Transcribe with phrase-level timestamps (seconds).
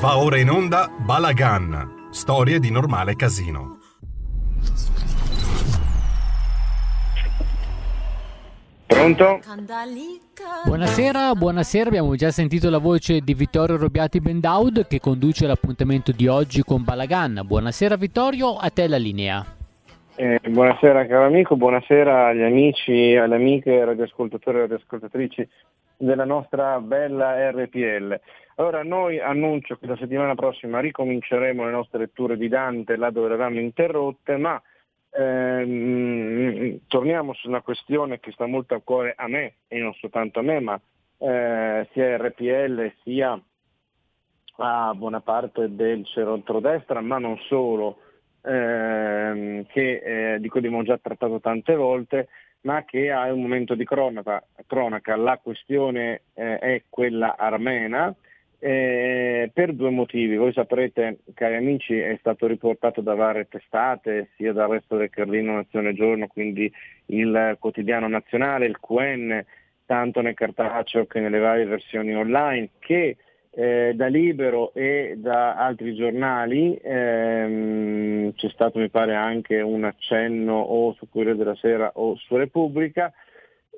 [0.00, 3.76] Va ora in onda Balagan, storie di normale casino.
[8.86, 9.40] Pronto?
[10.64, 16.26] Buonasera, buonasera, abbiamo già sentito la voce di Vittorio Robiati Bendaud che conduce l'appuntamento di
[16.28, 17.42] oggi con Balagan.
[17.44, 19.44] Buonasera Vittorio, a te la linea.
[20.16, 25.48] Eh, buonasera caro amico, buonasera agli amici, alle amiche, radioascoltatori e radioascoltatrici
[26.00, 28.18] della nostra bella RPL.
[28.56, 33.26] Allora noi annuncio che la settimana prossima ricominceremo le nostre letture di Dante là dove
[33.26, 34.60] eravamo interrotte, ma
[35.10, 40.38] ehm, torniamo su una questione che sta molto a cuore a me e non soltanto
[40.38, 40.80] a me, ma
[41.18, 43.38] eh, sia RPL sia
[44.56, 47.98] a buona parte del centrodestra, ma non solo
[48.42, 52.28] ehm, che, eh, di cui abbiamo già trattato tante volte,
[52.62, 54.44] ma che ha un momento di cronaca.
[54.66, 55.16] cronaca.
[55.16, 58.14] La questione eh, è quella armena
[58.58, 60.36] eh, per due motivi.
[60.36, 65.54] Voi saprete, cari amici, è stato riportato da varie testate, sia dal resto del Carlino
[65.54, 66.70] Nazione Giorno, quindi
[67.06, 69.42] il quotidiano nazionale, il QN,
[69.86, 73.16] tanto nel cartaceo che nelle varie versioni online, che
[73.52, 80.54] eh, da Libero e da altri giornali ehm, c'è stato mi pare anche un accenno
[80.54, 83.12] o su Corriere della Sera o su Repubblica,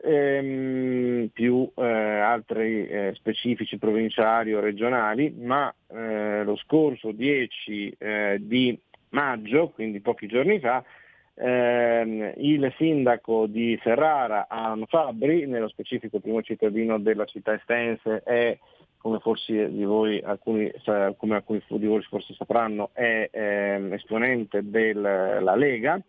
[0.03, 8.39] ehm, più eh, altri eh, specifici provinciali o regionali, ma eh, lo scorso 10 eh,
[8.41, 8.79] di
[9.11, 10.84] maggio, quindi pochi giorni fa,
[11.34, 18.59] ehm, il sindaco di Ferrara, Alan Fabri, nello specifico primo cittadino della città estense, è
[19.03, 20.70] come forse di voi, alcuni,
[21.17, 26.00] come alcuni di voi forse sapranno, è eh, esponente della Lega,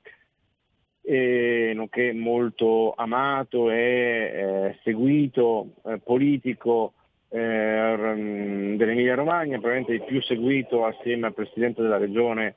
[1.02, 6.94] nonché molto amato e eh, seguito eh, politico
[7.30, 12.54] eh, dell'Emilia Romagna, probabilmente il più seguito assieme al Presidente della Regione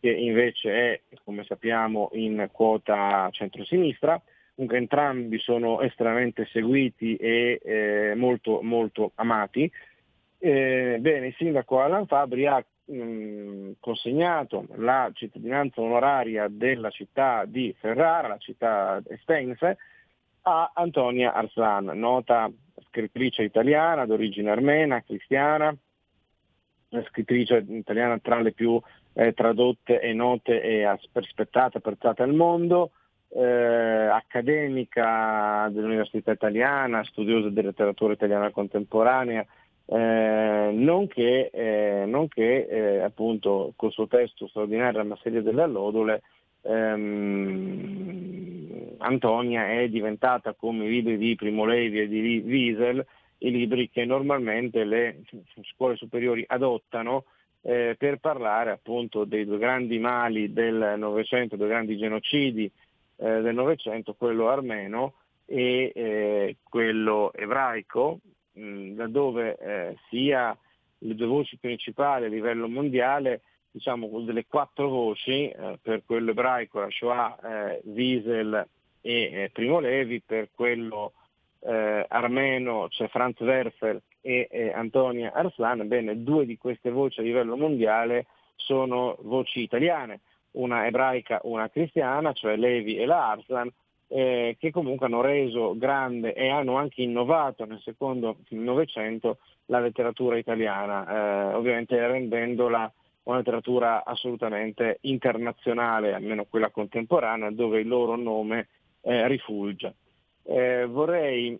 [0.00, 4.20] che invece è, come sappiamo, in quota centrosinistra.
[4.58, 9.70] Comunque entrambi sono estremamente seguiti e eh, molto, molto amati.
[10.36, 17.44] Eh, bene, il sindaco Alan Fabri ha mh, mm, consegnato la cittadinanza onoraria della città
[17.44, 19.76] di Ferrara, la città estense,
[20.42, 22.50] a Antonia Arslan, nota
[22.88, 25.72] scrittrice italiana d'origine armena, cristiana,
[27.06, 28.80] scrittrice italiana tra le più
[29.12, 32.90] eh, tradotte e note e aspettate, apprezzate al mondo,
[33.28, 39.46] eh, accademica dell'Università Italiana, studiosa della letteratura italiana contemporanea,
[39.86, 46.20] eh, nonché, eh, nonché eh, appunto col suo testo straordinario La masseria delle allodole
[46.62, 48.16] ehm,
[48.98, 53.06] Antonia è diventata come i libri di Primo Levi e di Wiesel
[53.38, 55.22] i libri che normalmente le
[55.72, 57.24] scuole superiori adottano
[57.62, 62.70] eh, per parlare appunto dei due grandi mali del Novecento, due grandi genocidi
[63.18, 65.14] eh, del Novecento, quello armeno
[65.44, 68.20] e eh, quello ebraico,
[68.52, 70.56] mh, laddove eh, sia
[70.98, 76.80] le due voci principali a livello mondiale, diciamo delle quattro voci, eh, per quello ebraico
[76.80, 78.66] la Shoah, eh, Wiesel
[79.00, 81.12] e Primo Levi, per quello
[81.60, 88.26] armeno c'è Franz Werfel e Antonia Arslan, bene, due di queste voci a livello mondiale
[88.54, 90.20] sono voci italiane,
[90.52, 93.70] una ebraica, una cristiana, cioè Levi e la Arslan,
[94.08, 100.38] eh, che comunque hanno reso grande e hanno anche innovato nel secondo Novecento la letteratura
[100.38, 102.90] italiana, eh, ovviamente rendendola
[103.24, 108.68] una letteratura assolutamente internazionale, almeno quella contemporanea, dove il loro nome
[109.02, 109.94] eh, rifulge.
[110.44, 111.58] Eh, vorrei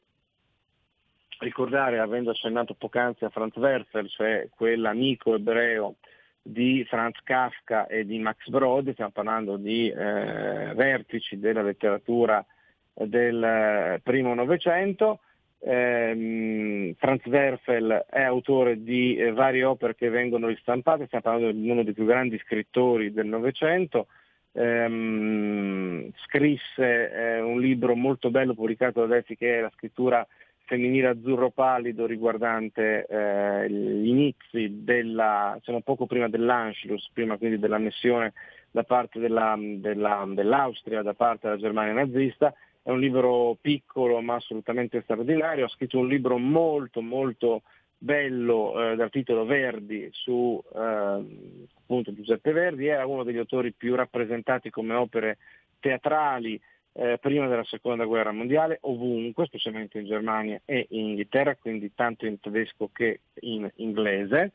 [1.41, 5.97] ricordare, avendo accennato poc'anzi a Franz Werfel, cioè quell'amico ebreo
[6.51, 12.45] di Franz Kafka e di Max Brod, stiamo parlando di eh, vertici della letteratura
[12.95, 15.21] del eh, primo Novecento.
[15.61, 21.69] Eh, Franz Werfel è autore di eh, varie opere che vengono ristampate, stiamo parlando di
[21.69, 24.06] uno dei più grandi scrittori del Novecento.
[24.53, 30.27] Ehm, scrisse eh, un libro molto bello pubblicato da Defi che è la scrittura
[30.69, 38.35] femminile azzurro pallido riguardante eh, gli inizi della, sono poco prima dell'Anschluss, prima quindi dell'annessione
[38.70, 42.53] da parte della, della, dell'Austria, da parte della Germania nazista.
[42.82, 47.62] È un libro piccolo ma assolutamente straordinario, ha scritto un libro molto molto
[47.97, 50.79] bello eh, dal titolo Verdi su eh,
[51.81, 55.38] appunto Giuseppe Verdi, era uno degli autori più rappresentati come opere
[55.81, 56.61] teatrali
[56.99, 62.27] eh, prima della seconda guerra mondiale, ovunque, specialmente in Germania e in Inghilterra, quindi tanto
[62.27, 64.53] in tedesco che in inglese.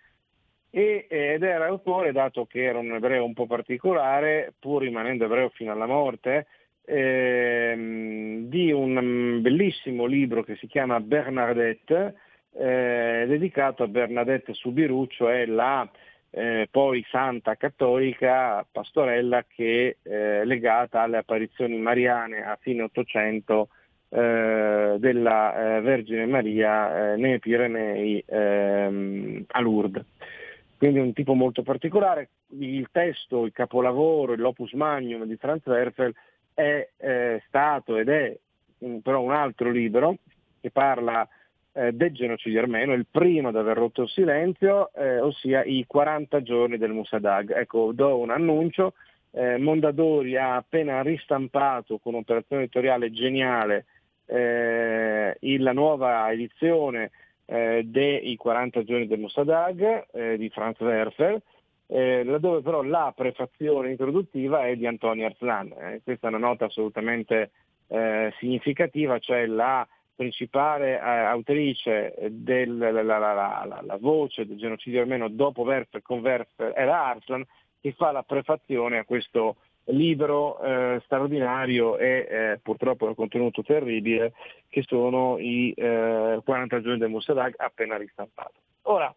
[0.69, 5.49] e, ed era autore, dato che era un ebreo un po' particolare, pur rimanendo ebreo
[5.49, 6.47] fino alla morte,
[6.83, 12.15] ehm, di un bellissimo libro che si chiama Bernadette,
[12.55, 15.89] eh, dedicato a Bernadette Subiru, cioè la
[16.35, 23.69] eh, poi santa cattolica pastorella che è eh, legata alle apparizioni mariane a fine Ottocento
[24.09, 30.05] eh, della eh, Vergine Maria eh, nei Pirenei ehm, a Lourdes.
[30.75, 32.29] Quindi un tipo molto particolare.
[32.59, 36.13] Il testo, il capolavoro, l'opus magnum di Franz Werfel
[36.55, 36.87] è
[37.47, 38.37] stato ed è
[39.01, 40.17] però un altro libro
[40.59, 41.27] che parla
[41.73, 46.41] eh, del genocidio armeno, il primo ad aver rotto il silenzio, eh, ossia i 40
[46.43, 47.51] giorni del Musadag.
[47.51, 48.93] Ecco, do un annuncio,
[49.31, 53.85] eh, Mondadori ha appena ristampato con un'operazione editoriale geniale
[54.27, 57.09] eh, la nuova edizione
[57.45, 61.41] eh, dei 40 giorni del Musadag eh, di Franz Werfer,
[61.87, 65.99] laddove però la prefazione introduttiva è di Antonio Arslan.
[66.03, 67.51] questa è una nota assolutamente
[68.39, 69.87] significativa, cioè la
[70.23, 76.71] principale eh, autrice della la, la, la, voce del genocidio armeno dopo Werfer con Werfer
[76.75, 77.45] era Arslan,
[77.81, 84.31] che fa la prefazione a questo libro eh, straordinario e eh, purtroppo un contenuto terribile
[84.69, 86.41] che sono i 40
[86.77, 88.53] eh, giorni del Mussadag appena ristampato.
[88.83, 89.13] Ora,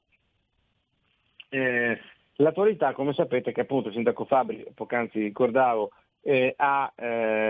[1.50, 2.00] eh,
[2.34, 5.92] l'attualità, come sapete, che appunto il sindaco Fabri, poc'anzi ricordavo,
[6.22, 6.92] eh, ha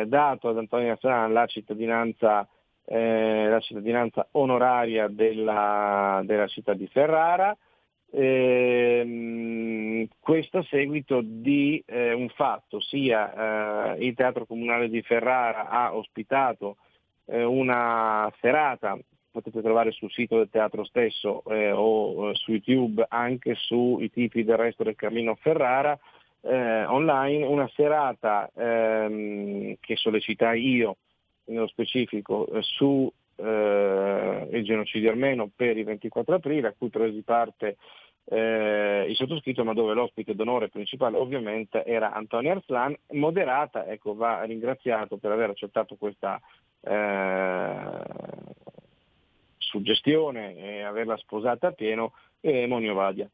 [0.04, 2.46] dato ad Antonio Aslan la cittadinanza
[2.86, 7.56] eh, la cittadinanza onoraria della, della città di Ferrara.
[8.12, 15.68] Eh, questo a seguito di eh, un fatto, sia eh, il Teatro Comunale di Ferrara
[15.68, 16.76] ha ospitato
[17.26, 18.96] eh, una serata,
[19.32, 24.82] potete trovare sul sito del teatro stesso o su YouTube anche sui tipi del resto
[24.84, 25.98] del Carlino Ferrara,
[26.40, 30.96] online, una serata ehm, che sollecitai io
[31.46, 37.22] nello specifico eh, su eh, il genocidio armeno per il 24 aprile, a cui presi
[37.22, 37.76] parte
[38.28, 44.42] eh, il sottoscritto, ma dove l'ospite d'onore principale ovviamente era Antonio Arslan, moderata, ecco, va
[44.42, 46.40] ringraziato per aver accettato questa
[46.80, 48.00] eh,
[49.58, 53.28] suggestione e averla sposata a pieno, e Monio Vadia.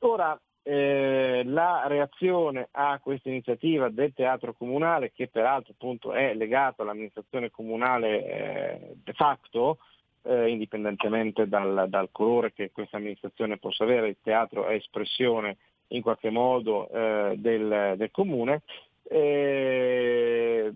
[0.00, 0.38] Ora,
[0.70, 7.50] eh, la reazione a questa iniziativa del teatro comunale, che peraltro appunto è legato all'amministrazione
[7.50, 9.78] comunale eh, de facto,
[10.24, 15.56] eh, indipendentemente dal, dal, colore che questa amministrazione possa avere, il teatro è espressione
[15.88, 18.60] in qualche modo eh, del, del, comune,
[19.04, 20.70] eh,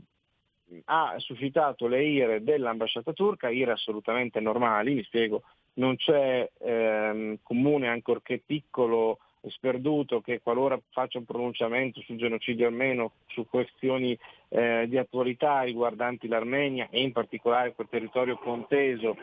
[0.86, 5.42] ha suscitato le ire dell'ambasciata turca, ire assolutamente normali, vi spiego,
[5.74, 9.18] non c'è ehm, comune ancorché piccolo
[9.50, 14.16] sperduto che qualora faccia un pronunciamento sul genocidio armeno, su questioni
[14.48, 19.16] eh, di attualità riguardanti l'Armenia e in particolare quel territorio conteso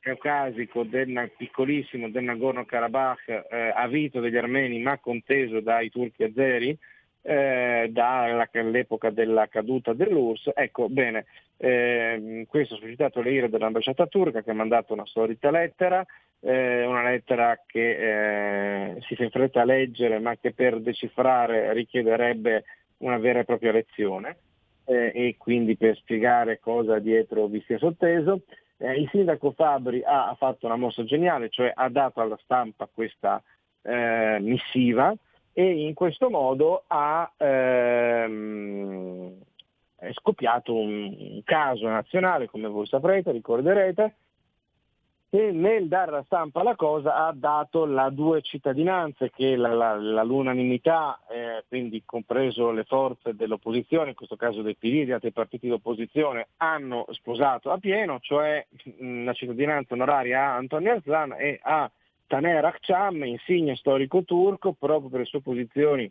[0.00, 6.76] caucasico del piccolissimo del Nagorno-Karabakh eh, avito degli armeni ma conteso dai turchi azeri,
[7.26, 10.50] eh, dall'epoca della caduta dell'URSS.
[10.54, 11.24] Ecco, bene,
[11.56, 16.04] eh, questo ha suscitato le ire dell'ambasciata turca che ha mandato una solita lettera,
[16.40, 21.72] eh, una lettera che eh, si fa in fretta a leggere ma che per decifrare
[21.72, 22.64] richiederebbe
[22.98, 24.36] una vera e propria lezione
[24.84, 28.42] eh, e quindi per spiegare cosa dietro vi sia sotteso.
[28.76, 33.42] Eh, il sindaco Fabri ha, fatto una mossa geniale, cioè ha dato alla stampa questa
[33.86, 35.14] missiva,
[35.54, 39.32] e in questo modo ha ehm,
[40.12, 44.16] scoppiato un, un caso nazionale, come voi saprete, ricorderete,
[45.30, 49.94] che nel dare la stampa alla cosa ha dato la due cittadinanze che la, la,
[49.94, 55.12] la, l'unanimità, eh, quindi compreso le forze dell'opposizione, in questo caso dei PD e di
[55.12, 58.64] altri partiti d'opposizione, hanno sposato a pieno, cioè
[58.98, 61.88] mh, la cittadinanza onoraria a Antonio Arzan e a
[62.26, 66.10] Taner Akçam, insigne storico turco, proprio per le sue posizioni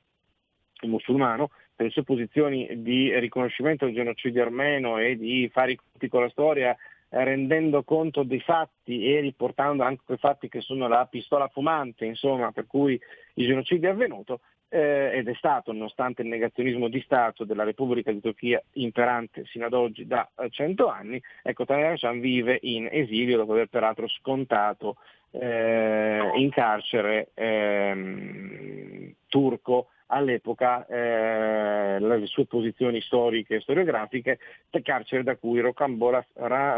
[0.82, 6.08] musulmano, per le sue posizioni di riconoscimento del genocidio armeno e di fare i conti
[6.08, 6.76] con la storia
[7.10, 12.06] eh, rendendo conto dei fatti e riportando anche quei fatti che sono la pistola fumante,
[12.06, 13.00] insomma, per cui
[13.36, 14.40] il genocidio è avvenuto,
[14.74, 19.68] eh, ed è stato, nonostante il negazionismo di Stato della Repubblica di Turchia imperante sino
[19.68, 24.08] ad oggi da eh, cento anni, ecco Taner Akçam vive in esilio dopo aver peraltro
[24.08, 24.96] scontato
[25.30, 34.40] eh, in carcere ehm, turco all'epoca eh, le sue posizioni storiche e storiografiche,
[34.82, 36.26] carcere da cui Rocambola,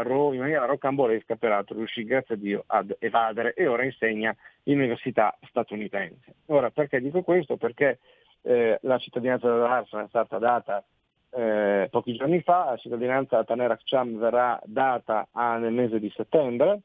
[0.02, 4.78] ro, in maniera rocambolesca peraltro riuscì grazie a Dio ad evadere e ora insegna in
[4.78, 6.34] università statunitense.
[6.46, 7.56] Ora perché dico questo?
[7.56, 7.98] Perché
[8.42, 10.84] eh, la cittadinanza dell'Arsenal è stata data
[11.30, 16.10] eh, pochi giorni fa, la cittadinanza a Taner Cham verrà data a, nel mese di
[16.14, 16.80] settembre,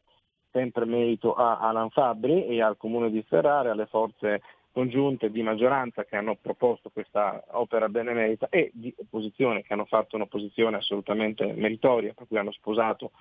[0.51, 4.41] sempre merito a Alan Fabri e al comune di Ferrare, alle forze
[4.71, 10.15] congiunte di maggioranza che hanno proposto questa opera benemerita e di opposizione che hanno fatto
[10.15, 13.11] un'opposizione assolutamente meritoria, per cui hanno sposato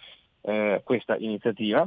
[0.42, 1.86] eh, questa iniziativa.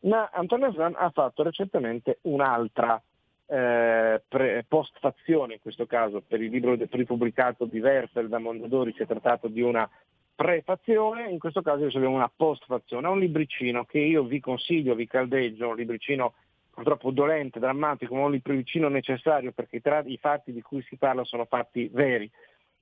[0.00, 3.00] Ma Antonio Zan ha fatto recentemente un'altra
[3.46, 9.02] eh, pre- postfazione, in questo caso per il libro ripubblicato di Werfel da Mondadori si
[9.02, 9.88] è trattato di una
[10.34, 15.68] prefazione, in questo caso abbiamo una postfazione, un libricino che io vi consiglio, vi caldeggio,
[15.68, 16.34] un libricino
[16.72, 21.24] purtroppo dolente, drammatico, ma un libricino necessario perché tra i fatti di cui si parla
[21.24, 22.30] sono fatti veri.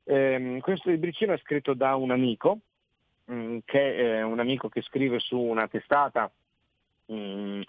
[0.04, 2.58] Eh, questo libricino è scritto da un amico,
[3.24, 6.30] mh, mm, che è un amico che scrive su una testata
[7.06, 7.60] mh, mm,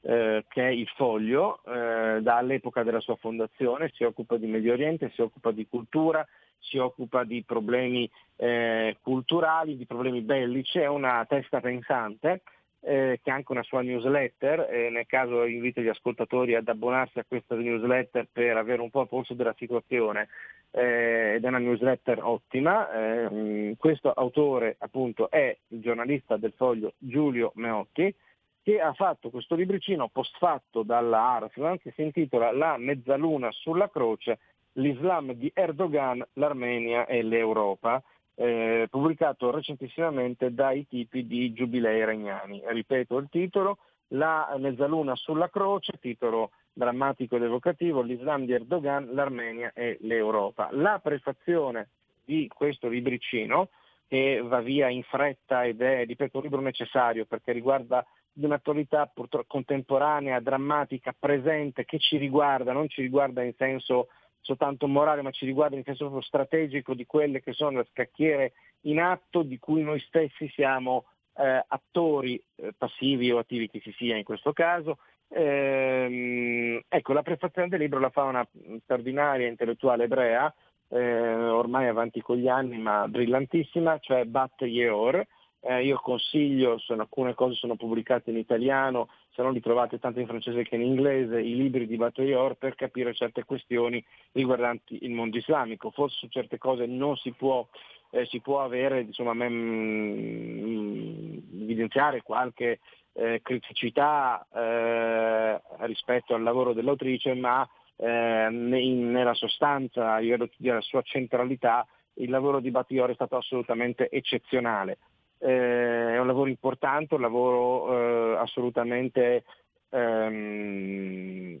[0.00, 5.10] eh, che è il Foglio, eh, dall'epoca della sua fondazione, si occupa di Medio Oriente,
[5.14, 6.26] si occupa di cultura,
[6.58, 12.42] si occupa di problemi eh, culturali, di problemi bellici, è una testa pensante
[12.80, 17.18] eh, che ha anche una sua newsletter, eh, nel caso invito gli ascoltatori ad abbonarsi
[17.18, 20.28] a questa newsletter per avere un po' il polso della situazione
[20.70, 22.90] eh, ed è una newsletter ottima.
[22.90, 28.14] Eh, questo autore appunto è il giornalista del foglio Giulio Meotti
[28.62, 34.40] che ha fatto questo libricino postfatto dalla Arslan che si intitola La mezzaluna sulla croce,
[34.72, 38.02] l'Islam di Erdogan, l'Armenia e l'Europa
[38.40, 42.62] eh, pubblicato recentissimamente dai tipi di Giubilei Regnani.
[42.64, 43.78] Ripeto il titolo,
[44.12, 50.68] La mezzaluna sulla croce, titolo drammatico ed evocativo, l'Islam di Erdogan, l'Armenia e l'Europa.
[50.70, 51.88] La prefazione
[52.24, 53.70] di questo libricino,
[54.06, 59.12] che va via in fretta ed è, ripeto, un libro necessario perché riguarda di un'attualità
[59.46, 64.08] contemporanea, drammatica, presente, che ci riguarda, non ci riguarda in senso
[64.48, 68.52] soltanto morale, ma ci riguarda in senso strategico di quelle che sono le scacchiere
[68.82, 71.04] in atto di cui noi stessi siamo
[71.36, 74.98] eh, attori eh, passivi o attivi che si sia in questo caso.
[75.28, 78.48] Ehm, ecco, la prefazione del libro la fa una
[78.82, 80.52] straordinaria intellettuale ebrea,
[80.88, 85.26] eh, ormai avanti con gli anni, ma brillantissima, cioè Bat Yeor,
[85.60, 90.20] eh, io consiglio, sono, alcune cose sono pubblicate in italiano, se non li trovate tanto
[90.20, 95.10] in francese che in inglese, i libri di Batoyor per capire certe questioni riguardanti il
[95.10, 95.90] mondo islamico.
[95.90, 97.66] Forse su certe cose non si può,
[98.10, 102.78] eh, si può avere, insomma, mh, mm, evidenziare qualche
[103.14, 111.02] eh, criticità eh, rispetto al lavoro dell'autrice, ma eh, in, nella sostanza, io della sua
[111.02, 111.84] centralità,
[112.14, 114.98] il lavoro di Batior è stato assolutamente eccezionale
[115.38, 119.44] eh, è un lavoro importante, un lavoro eh, assolutamente
[119.90, 121.60] ehm,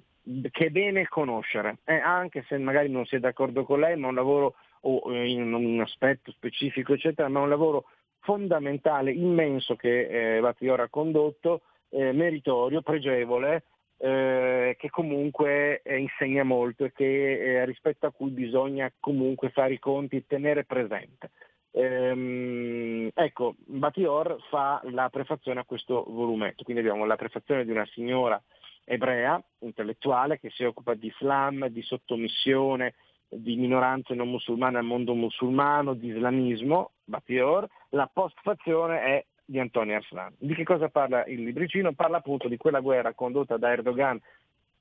[0.50, 4.08] che è bene conoscere, eh, anche se magari non si è d'accordo con lei, ma
[4.08, 7.84] un lavoro o in un aspetto specifico, eccetera, ma un lavoro
[8.20, 13.64] fondamentale, immenso che eh, Battiora ha condotto, eh, meritorio, pregevole,
[13.96, 19.74] eh, che comunque eh, insegna molto e che, eh, rispetto a cui bisogna comunque fare
[19.74, 21.30] i conti, tenere presente.
[21.72, 27.86] Ehm, ecco, Batior fa la prefazione a questo volumetto, quindi abbiamo la prefazione di una
[27.86, 28.40] signora
[28.84, 32.94] ebrea, intellettuale, che si occupa di Islam, di sottomissione,
[33.28, 39.96] di minoranze non musulmane al mondo musulmano, di islamismo, Batior, la postfazione è di Antonio
[39.96, 40.34] Arslan.
[40.38, 41.92] Di che cosa parla il libricino?
[41.92, 44.20] Parla appunto di quella guerra condotta da Erdogan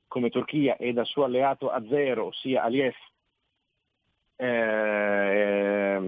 [0.08, 2.94] come Turchia e dal suo alleato azero, ossia Aliyev,
[4.38, 6.00] eh,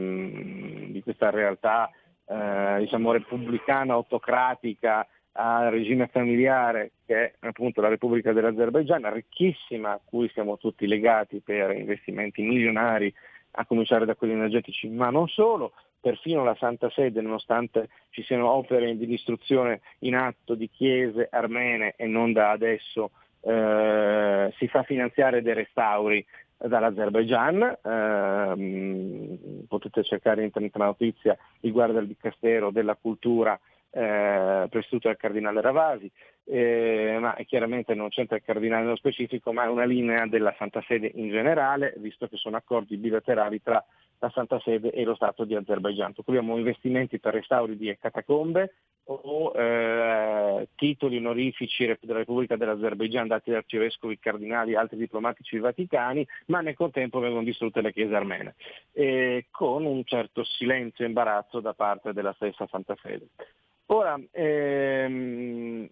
[1.00, 1.90] di questa realtà
[2.26, 10.00] eh, diciamo repubblicana, autocratica, al regime familiare che è appunto la Repubblica dell'Azerbaigian, ricchissima, a
[10.04, 13.14] cui siamo tutti legati per investimenti milionari,
[13.52, 18.52] a cominciare da quelli energetici, ma non solo, perfino la Santa Sede, nonostante ci siano
[18.52, 24.84] opere di distruzione in atto di chiese armene e non da adesso, eh, si fa
[24.84, 26.24] finanziare dei restauri
[26.68, 33.60] dall'Azerbaigian, eh, potete cercare in internet la notizia riguardo al Dicastero della Cultura
[33.92, 36.12] eh, presieduto dal Cardinale Ravasi,
[36.46, 40.84] eh, ma chiaramente non c'entra il Cardinale nello specifico, ma è una linea della Santa
[40.88, 43.84] Sede in generale, visto che sono accordi bilaterali tra
[44.20, 48.74] la Santa Sede e lo Stato di cui abbiamo investimenti per restauri di catacombe
[49.06, 56.28] o eh, titoli onorifici della Repubblica dell'Azerbaigian dati da arcivescovi, cardinali e altri diplomatici vaticani,
[56.48, 58.56] ma nel contempo vengono distrutte le chiese armene,
[58.92, 63.30] eh, con un certo silenzio e imbarazzo da parte della stessa Santa Sede.
[63.92, 65.88] Ora, ehm,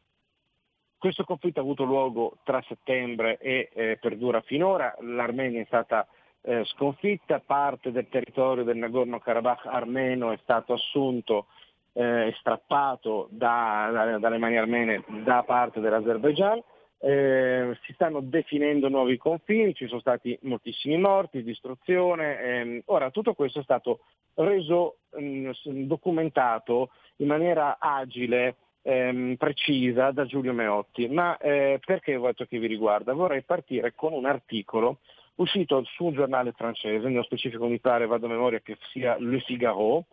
[0.97, 6.07] questo conflitto ha avuto luogo tra settembre e eh, perdura finora, l'Armenia è stata
[6.41, 11.47] eh, sconfitta, parte del territorio del Nagorno-Karabakh armeno è stato assunto
[11.91, 16.61] e eh, strappato da, da, dalle mani armene da parte dell'Azerbaigian.
[16.99, 22.39] Eh, si stanno definendo nuovi confini, ci sono stati moltissimi morti, distruzione.
[22.39, 23.99] Ehm, ora tutto questo è stato
[24.35, 25.51] reso mh,
[25.85, 32.57] documentato in maniera agile ehm, precisa da Giulio Meotti, ma eh, perché ho detto che
[32.57, 33.13] vi riguarda?
[33.13, 34.99] Vorrei partire con un articolo
[35.35, 39.39] uscito su un giornale francese, nello specifico mi pare, vado a memoria che sia Le
[39.41, 40.05] Figaro,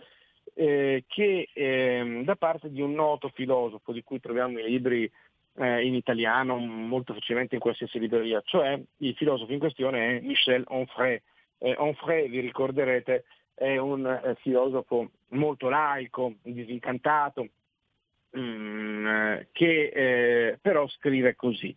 [0.55, 5.11] eh, che eh, da parte di un noto filosofo di cui troviamo i libri
[5.57, 10.65] eh, in italiano molto facilmente in qualsiasi libreria, cioè il filosofo in questione è Michel
[10.67, 11.21] Onfray.
[11.59, 17.49] Eh, Onfray, vi ricorderete, è un eh, filosofo molto laico, disincantato,
[18.37, 19.07] Mm,
[19.53, 21.75] che eh, però scrive così.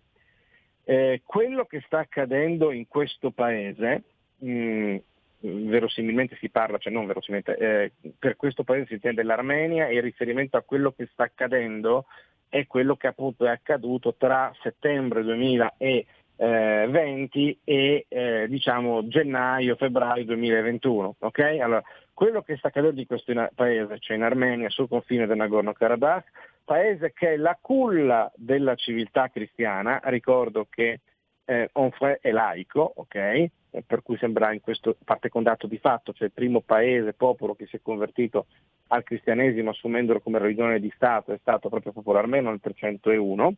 [0.83, 4.03] Eh, quello che sta accadendo in questo paese,
[4.43, 4.97] mm,
[5.39, 10.01] verosimilmente si parla, cioè non verosimilmente, eh, per questo paese si intende l'Armenia e il
[10.01, 12.05] riferimento a quello che sta accadendo
[12.49, 21.15] è quello che appunto è accaduto tra settembre 2020 e eh, diciamo gennaio-febbraio 2021.
[21.19, 21.59] Okay?
[21.59, 26.31] Allora, quello che sta accadendo in questo paese, cioè in Armenia, sul confine del Nagorno-Karabakh,
[26.63, 31.01] paese che è la culla della civiltà cristiana, ricordo che
[31.45, 33.47] eh, Onfray è laico, okay?
[33.85, 37.55] Per cui sembra in questo parte con dato di fatto, cioè il primo paese, popolo
[37.55, 38.45] che si è convertito
[38.87, 43.53] al cristianesimo assumendolo come religione di Stato è stato proprio popolo armeno nel 301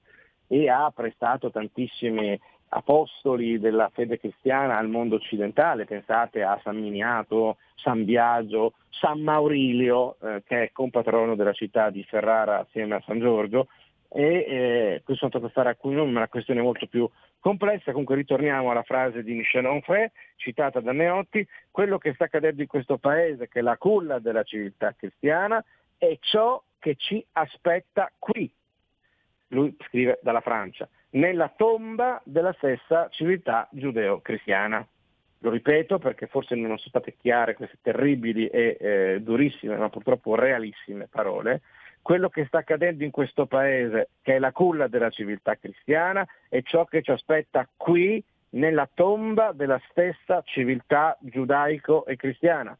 [0.47, 7.57] e ha prestato tantissime apostoli della fede cristiana al mondo occidentale, pensate a San Miniato,
[7.75, 13.19] San Biagio, San Maurilio, eh, che è compatrono della città di Ferrara assieme a San
[13.19, 13.67] Giorgio,
[14.09, 17.91] e eh, è stato fare alcuni nomi, ma è una questione molto più complessa.
[17.91, 22.67] Comunque ritorniamo alla frase di Michel Onfray, citata da Neotti, quello che sta accadendo in
[22.67, 25.63] questo paese, che è la culla della civiltà cristiana,
[25.97, 28.51] è ciò che ci aspetta qui.
[29.49, 34.85] Lui scrive dalla Francia nella tomba della stessa civiltà giudeo-cristiana.
[35.41, 40.35] Lo ripeto perché forse non sono state chiare queste terribili e eh, durissime, ma purtroppo
[40.35, 41.61] realissime parole.
[42.01, 46.61] Quello che sta accadendo in questo paese, che è la culla della civiltà cristiana, è
[46.63, 52.75] ciò che ci aspetta qui nella tomba della stessa civiltà giudaico e cristiana.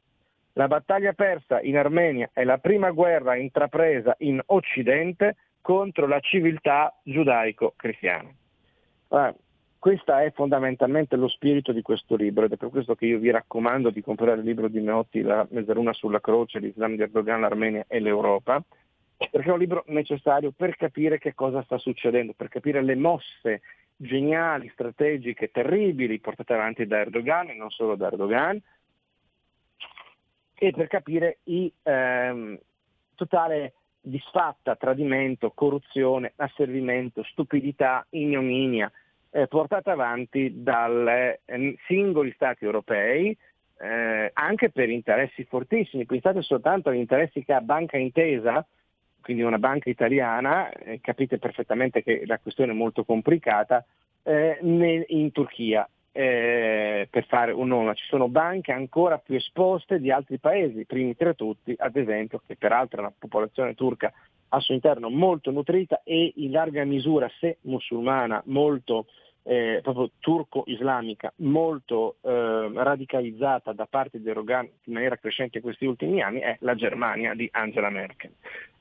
[0.53, 6.97] La battaglia persa in Armenia è la prima guerra intrapresa in Occidente contro la civiltà
[7.03, 8.29] giudaico-cristiana.
[9.10, 9.36] Allora,
[9.77, 13.32] questo è fondamentalmente lo spirito di questo libro ed è per questo che io vi
[13.32, 17.86] raccomando di comprare il libro di Meotti, La mezzaluna sulla croce, l'Islam di Erdogan, l'Armenia
[17.88, 18.62] e l'Europa,
[19.29, 23.62] perché è un libro necessario per capire che cosa sta succedendo, per capire le mosse
[23.97, 28.62] geniali, strategiche, terribili portate avanti da Erdogan e non solo da Erdogan,
[30.55, 32.58] e per capire il ehm,
[33.15, 38.91] totale disfatta, tradimento, corruzione, asservimento, stupidità, ignominia
[39.32, 43.38] eh, portata avanti dai eh, singoli Stati europei
[43.82, 46.05] eh, anche per interessi fortissimi.
[46.05, 48.65] Pensate soltanto agli interessi che ha Banca Intesa,
[49.21, 53.86] quindi una banca italiana, eh, capite perfettamente che la questione è molto complicata,
[54.23, 60.12] eh, in Turchia eh, per fare un nome, ci sono banche ancora più esposte di
[60.12, 64.12] altri paesi, primi tra tutti, ad esempio, che peraltro è una popolazione turca
[64.49, 69.05] al suo interno molto nutrita e in larga misura, se musulmana, molto
[69.81, 76.21] proprio turco-islamica, molto eh, radicalizzata da parte di Erdogan in maniera crescente in questi ultimi
[76.21, 78.31] anni, è la Germania di Angela Merkel.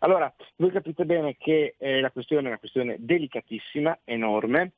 [0.01, 4.73] Allora, voi capite bene che eh, la questione è una questione delicatissima, enorme,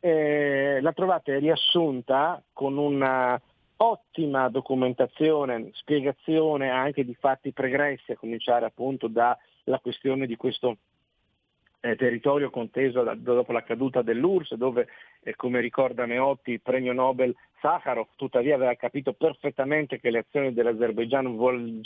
[0.00, 3.40] eh, la trovate riassunta con una
[3.76, 10.78] ottima documentazione, spiegazione anche di fatti pregressi, a cominciare appunto dalla questione di questo
[11.84, 14.88] eh, territorio conteso da, dopo la caduta dell'URSS, dove,
[15.22, 20.54] eh, come ricorda Meotti, il premio Nobel Sakharov tuttavia aveva capito perfettamente che le azioni
[20.54, 21.82] dell'Azerbaigian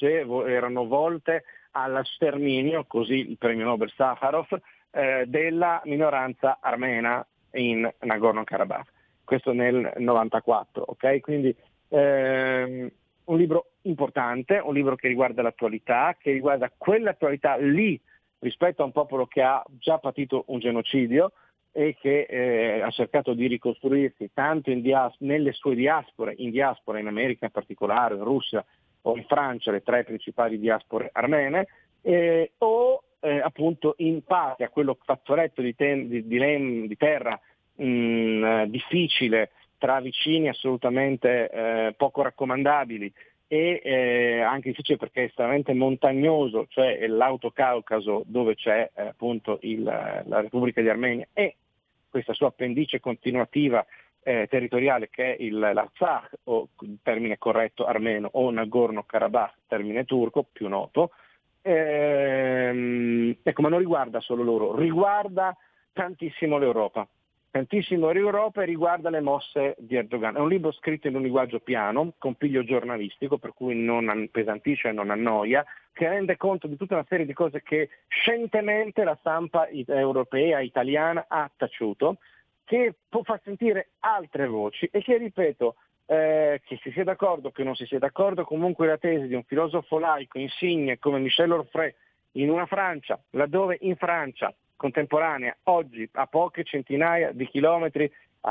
[0.46, 4.46] erano volte allo sterminio, così il premio Nobel Sakharov,
[4.92, 8.92] eh, della minoranza armena in Nagorno-Karabakh.
[9.24, 11.18] Questo nel 94, ok?
[11.20, 11.54] Quindi
[11.88, 12.88] ehm,
[13.24, 18.00] un libro importante, un libro che riguarda l'attualità, che riguarda quell'attualità lì
[18.40, 21.32] rispetto a un popolo che ha già patito un genocidio
[21.72, 27.06] e che eh, ha cercato di ricostruirsi tanto dias- nelle sue diaspore, in diaspora in
[27.06, 28.64] America in particolare, in Russia
[29.02, 31.68] o in Francia, le tre principali diaspore armene,
[32.02, 37.38] eh, o eh, appunto in parte a quello fazzoletto di, te- di, di, di terra
[37.74, 43.12] mh, mm, difficile tra vicini assolutamente eh, poco raccomandabili
[43.48, 49.82] e eh, anche difficile perché è estremamente montagnoso, cioè l'Autocaucaso dove c'è eh, appunto il,
[49.82, 51.56] la Repubblica di Armenia e
[52.10, 53.84] questa sua appendice continuativa
[54.22, 56.68] eh, territoriale che è il, l'Artsakh, o
[57.02, 61.12] termine corretto armeno, o Nagorno-Karabakh, termine turco, più noto.
[61.62, 65.56] Ehm, ecco, ma non riguarda solo loro, riguarda
[65.92, 67.08] tantissimo l'Europa
[67.58, 70.36] tantissimo Europa e riguarda le mosse di Erdogan.
[70.36, 74.88] È un libro scritto in un linguaggio piano, con piglio giornalistico, per cui non appesantisce
[74.88, 79.16] e non annoia, che rende conto di tutta una serie di cose che scientemente la
[79.18, 82.18] stampa europea, italiana ha taciuto,
[82.64, 85.74] che può far sentire altre voci e che, ripeto,
[86.06, 89.42] eh, che si sia d'accordo, che non si sia d'accordo, comunque la tesi di un
[89.42, 91.92] filosofo laico insigne come Michel Orfray
[92.32, 98.10] in una Francia, laddove in Francia contemporanea, oggi a poche centinaia di chilometri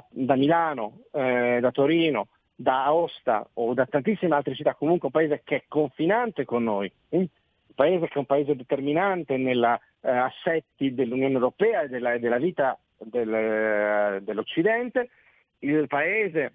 [0.10, 5.42] da Milano, eh, da Torino, da Aosta o da tantissime altre città, comunque un paese
[5.44, 7.28] che è confinante con noi, un
[7.74, 12.78] paese che è un paese determinante negli eh, assetti dell'Unione Europea e della, della vita
[12.98, 15.10] del, eh, dell'Occidente,
[15.60, 16.54] il paese,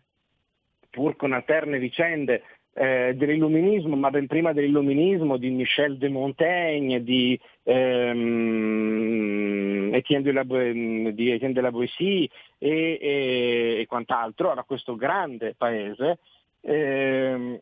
[0.90, 2.42] pur con alterne vicende,
[2.74, 8.70] eh, dell'illuminismo, ma ben prima dell'illuminismo, di Michel de Montaigne, di, ehm,
[9.92, 15.54] Etienne, de la, di Etienne de la Boétie e, e, e, quant'altro, era questo grande
[15.54, 16.18] paese,
[16.62, 17.58] ehm,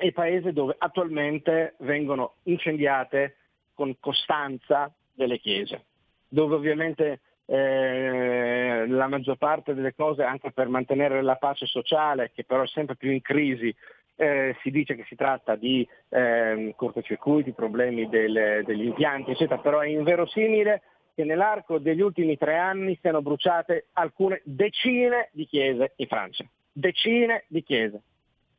[0.00, 3.36] il paese dove attualmente vengono incendiate
[3.74, 5.84] con costanza delle chiese,
[6.28, 12.44] dove ovviamente eh, la maggior parte delle cose anche per mantenere la pace sociale, che
[12.44, 13.74] però è sempre più in crisi,
[14.16, 19.80] eh, si dice che si tratta di eh, cortocircuiti, problemi del, degli impianti, eccetera, però
[19.80, 20.82] è inverosimile
[21.14, 27.44] che nell'arco degli ultimi tre anni siano bruciate alcune decine di chiese in Francia, decine
[27.48, 28.02] di chiese.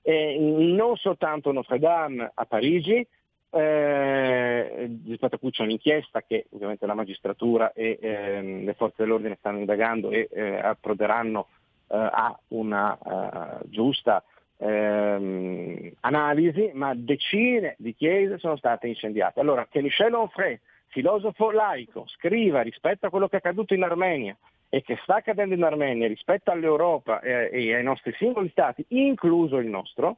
[0.02, 3.06] E non soltanto Notre Dame a Parigi,
[3.52, 9.38] eh, rispetto a cui c'è un'inchiesta che ovviamente la magistratura e ehm, le forze dell'ordine
[9.40, 11.48] stanno indagando e eh, approderanno
[11.88, 14.24] eh, a una uh, giusta
[14.58, 19.40] ehm, analisi, ma decine di chiese sono state incendiate.
[19.40, 24.38] Allora che Michel Onfray, filosofo laico, scriva rispetto a quello che è accaduto in Armenia
[24.70, 29.58] e che sta accadendo in Armenia rispetto all'Europa e, e ai nostri singoli stati, incluso
[29.58, 30.18] il nostro,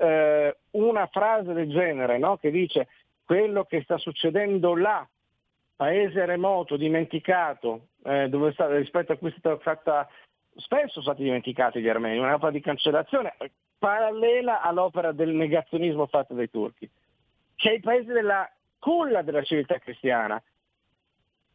[0.00, 2.38] eh, una frase del genere no?
[2.38, 2.88] che dice
[3.24, 5.06] quello che sta succedendo là,
[5.76, 10.08] paese remoto, dimenticato, eh, sta, rispetto a cui è stata fatta,
[10.56, 13.34] spesso sono stati dimenticati gli armeni, un'opera di cancellazione
[13.78, 16.90] parallela all'opera del negazionismo fatto dai turchi,
[17.56, 20.42] che è il paese della culla della civiltà cristiana.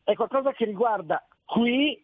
[0.03, 2.03] È qualcosa che riguarda qui,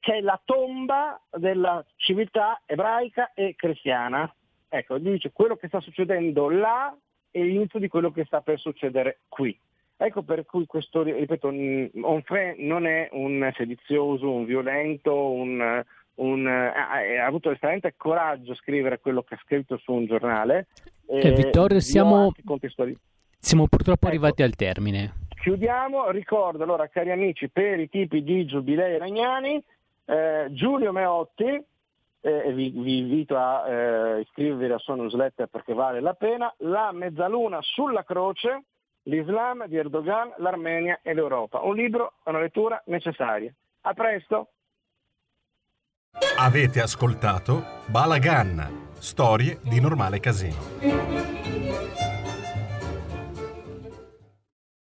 [0.00, 4.32] che è la tomba della civiltà ebraica e cristiana.
[4.74, 6.96] Ecco, dice quello che sta succedendo là
[7.30, 9.54] è l'inizio di quello che sta per succedere qui.
[9.98, 17.26] Ecco per cui questo, ripeto, Onfray non è un sedizioso, un violento, un, un, ha,
[17.26, 20.68] avuto estremamente coraggio a scrivere quello che ha scritto su un giornale.
[21.06, 22.32] Eh, Vittorio, siamo,
[23.38, 25.26] siamo purtroppo ecco, arrivati al termine.
[25.38, 29.62] Chiudiamo, ricordo allora cari amici per i tipi di giubilei ragnani,
[30.06, 31.62] eh, Giulio Meotti,
[32.22, 36.92] eh, vi, vi, invito a eh, iscrivervi alla sua newsletter perché vale la pena, La
[36.92, 38.64] mezzaluna sulla croce,
[39.02, 41.60] l'Islam di Erdogan, l'Armenia e l'Europa.
[41.60, 43.52] Un libro, una lettura necessaria.
[43.82, 44.50] A presto!
[46.38, 51.31] Avete ascoltato Balagan, storie di normale casino.